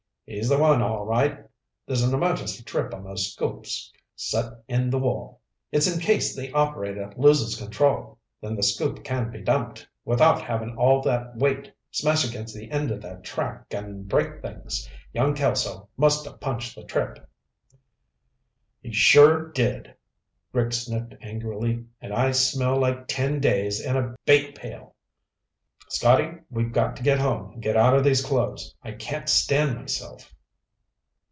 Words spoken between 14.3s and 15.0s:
things.